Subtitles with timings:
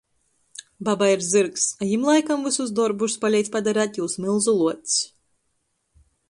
[0.87, 4.99] Babai ir zyrgs, a jim laikam vysus dorbus paleidz padarēt jūs mylzu luocs!